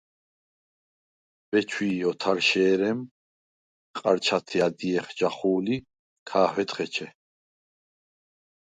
[1.49, 2.99] ბეჩვი̄ ოთარშე̄რემ
[3.97, 5.77] ყა̈რჩათე ადჲეხ ჯახუ̄ლ ი
[6.29, 7.07] ქა̄ჰვედხ ეჩე.